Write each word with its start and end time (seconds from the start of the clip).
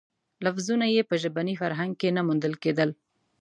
لفظونه 0.45 0.85
یې 0.95 1.01
په 1.09 1.15
ژبني 1.21 1.55
فرهنګ 1.61 1.93
کې 2.01 2.09
نه 2.15 2.21
موندل 2.27 2.53
کېدل. 2.63 2.89